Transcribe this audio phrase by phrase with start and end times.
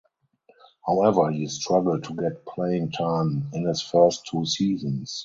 [0.87, 5.19] However he struggled to get playing time in his first two seasons.